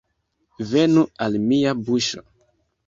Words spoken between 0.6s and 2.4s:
Venu al mia buŝo!